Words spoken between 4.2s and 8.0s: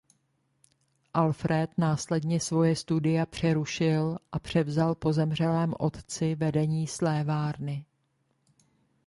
a převzal po zemřelém otci vedení slévárny.